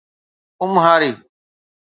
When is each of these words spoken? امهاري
امهاري 0.63 1.13